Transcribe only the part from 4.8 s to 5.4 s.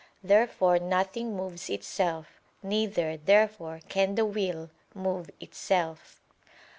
move